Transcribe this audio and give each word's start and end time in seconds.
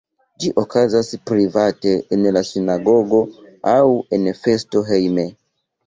Ĝi 0.45 0.49
okazas 0.61 1.11
private 1.33 1.93
en 2.19 2.25
la 2.39 2.43
sinagogo 2.53 3.23
aŭ 3.77 3.87
en 4.19 4.29
festo 4.43 4.87
hejme. 4.93 5.33